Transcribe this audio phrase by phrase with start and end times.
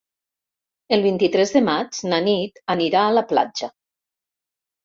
[0.97, 3.71] El vint-i-tres de maig na Nit anirà a la platja.